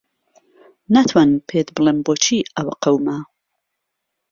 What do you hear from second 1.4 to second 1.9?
پێت